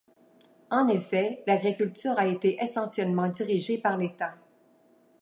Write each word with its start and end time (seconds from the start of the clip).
En 0.71 0.87
effet, 0.87 1.43
l’agriculture 1.45 2.17
a 2.17 2.25
été 2.25 2.57
essentiellement 2.59 3.29
dirigée 3.29 3.77
par 3.77 3.97
l’État. 3.97 4.33